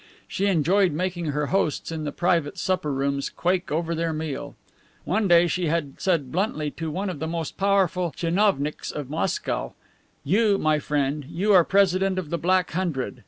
She 0.27 0.47
enjoyed 0.47 0.93
making 0.93 1.25
her 1.27 1.45
hosts 1.45 1.91
in 1.91 2.05
the 2.05 2.11
private 2.11 2.57
supper 2.57 2.91
rooms 2.91 3.29
quake 3.29 3.71
over 3.71 3.93
their 3.93 4.11
meal. 4.13 4.55
One 5.03 5.27
day 5.27 5.45
she 5.45 5.67
had 5.67 6.01
said 6.01 6.31
bluntly 6.31 6.71
to 6.71 6.89
one 6.89 7.07
of 7.11 7.19
the 7.19 7.27
most 7.27 7.55
powerful 7.55 8.11
tchinovnicks 8.11 8.91
of 8.91 9.11
Moscow: 9.11 9.73
"You, 10.23 10.57
my 10.57 10.77
old 10.77 10.83
friend, 10.85 11.25
you 11.29 11.53
are 11.53 11.63
president 11.63 12.17
of 12.17 12.31
the 12.31 12.39
Black 12.39 12.71
Hundred. 12.71 13.19